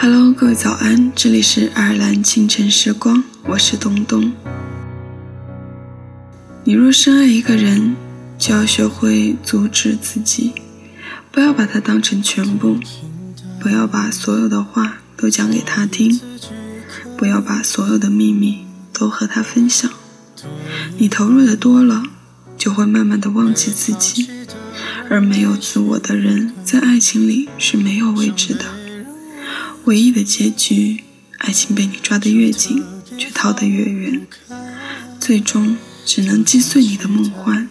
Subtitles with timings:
[0.00, 4.32] Hello，各位早安，这里是爱尔兰清晨时光，我是东东。
[6.62, 7.96] 你若深爱一个人，
[8.38, 10.52] 就要学会阻止自己，
[11.32, 12.78] 不要把他当成全部，
[13.58, 16.20] 不要把所有的话都讲给他听，
[17.16, 19.90] 不要把所有的秘密都和他分享。
[20.96, 22.04] 你投入的多了，
[22.56, 24.30] 就会慢慢的忘记自己，
[25.10, 28.64] 而没有自我的人，在爱情里是没有位置的。
[29.88, 31.02] 唯一的结局，
[31.38, 32.84] 爱情被你抓得越紧，
[33.16, 34.26] 却逃得越远，
[35.18, 37.70] 最终只能击碎你的梦幻，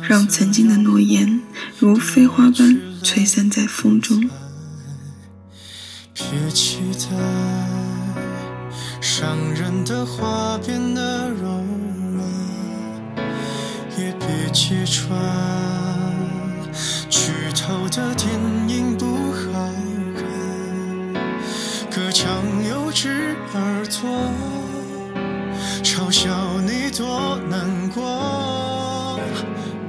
[0.00, 1.40] 让曾经的诺言
[1.80, 4.30] 如飞花般吹散在风中。
[6.14, 7.08] 别期待
[9.00, 11.64] 伤人的话变得柔
[12.14, 12.24] 软，
[13.98, 15.10] 也别揭穿
[17.10, 18.37] 剧透的电
[23.98, 24.08] 耳朵，
[25.82, 29.18] 嘲笑你多难过。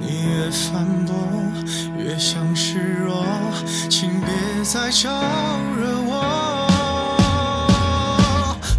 [0.00, 1.14] 你越反驳，
[1.96, 3.24] 越像示弱，
[3.88, 4.28] 请别
[4.64, 5.10] 再招
[5.78, 6.66] 惹我。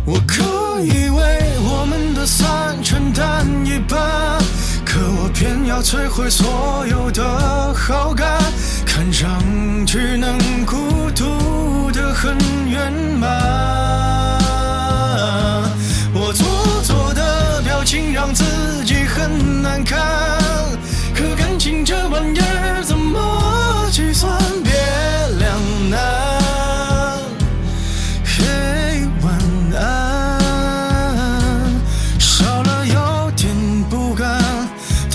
[0.05, 3.97] 我可以为我们的散承担一半，
[4.85, 8.41] 可我偏要摧毁所有的好感，
[8.85, 9.39] 看上
[9.85, 10.75] 去能孤
[11.15, 12.37] 独的很
[12.69, 13.72] 圆满。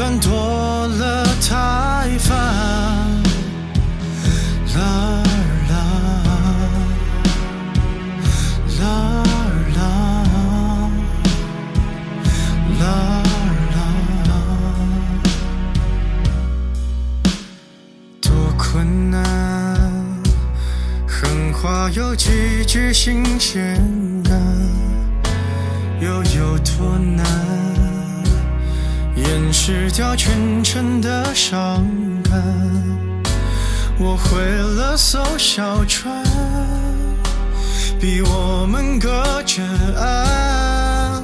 [0.01, 2.37] 但多了太烦。
[4.77, 4.81] 啦
[5.69, 5.75] 啦
[8.79, 8.81] 啦
[12.79, 12.87] 啦啦
[14.29, 14.31] 啦，
[18.21, 19.19] 多困难，
[21.09, 23.75] 狠话有几句新鲜
[24.23, 24.41] 感，
[26.01, 27.27] 又有多难，
[29.49, 31.83] 掩饰掉全城的伤
[32.23, 32.35] 感。
[33.99, 36.23] 我毁了艘小船，
[37.99, 39.63] 逼我们隔着
[39.97, 41.23] 岸，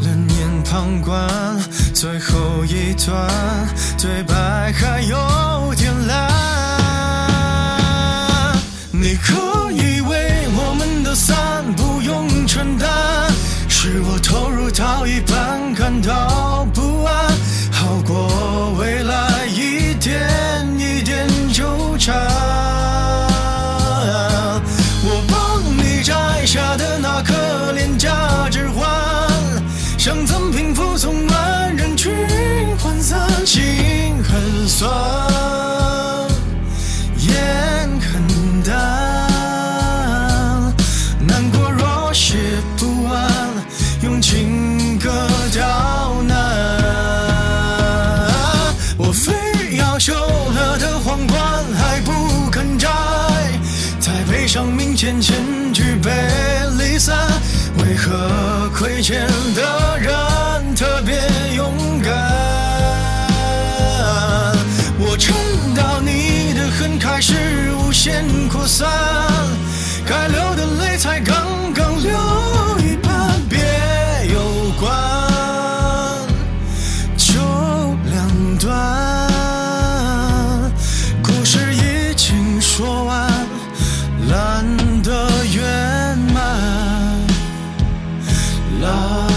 [0.00, 1.28] 冷眼旁观，
[1.92, 3.28] 最后一段
[4.00, 6.32] 对白还有点烂。
[8.92, 12.88] 你可以为我们的散不用承担，
[13.68, 16.41] 是我投入到一半感到
[54.52, 56.10] 在悲伤面前千句被
[56.78, 57.16] 离散，
[57.78, 61.16] 为何亏欠的人特别
[61.56, 62.12] 勇敢？
[64.98, 65.34] 我撑
[65.74, 67.34] 到你的恨开始
[67.78, 68.86] 无限扩散，
[88.92, 89.31] 啦